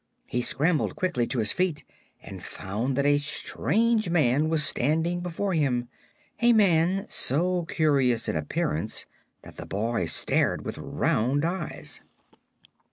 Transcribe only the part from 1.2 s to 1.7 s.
to his